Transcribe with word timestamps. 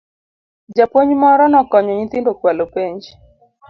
Japuonj 0.75 1.09
moro 1.21 1.43
nokonyo 1.49 1.91
nyithindo 1.93 2.31
kwalo 2.39 2.63
penj 2.73 3.01